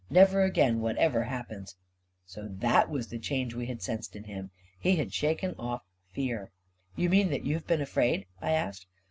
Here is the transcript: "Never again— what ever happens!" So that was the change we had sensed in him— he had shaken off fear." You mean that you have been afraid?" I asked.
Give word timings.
"Never 0.21 0.41
again— 0.41 0.79
what 0.81 0.97
ever 0.97 1.25
happens!" 1.25 1.75
So 2.25 2.47
that 2.47 2.89
was 2.89 3.09
the 3.09 3.19
change 3.19 3.53
we 3.53 3.67
had 3.67 3.83
sensed 3.83 4.15
in 4.15 4.23
him— 4.23 4.49
he 4.79 4.95
had 4.95 5.13
shaken 5.13 5.53
off 5.59 5.83
fear." 6.09 6.49
You 6.95 7.07
mean 7.07 7.29
that 7.29 7.45
you 7.45 7.53
have 7.53 7.67
been 7.67 7.81
afraid?" 7.81 8.25
I 8.41 8.53
asked. 8.53 8.87